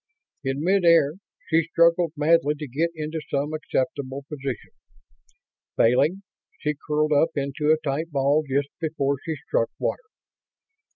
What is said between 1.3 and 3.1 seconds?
she struggled madly to get